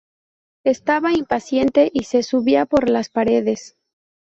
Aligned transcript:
Estaba 0.65 1.13
impaciente 1.13 1.91
y 1.93 2.05
se 2.05 2.23
subía 2.23 2.65
por 2.65 2.89
las 2.89 3.09
paredes 3.09 3.77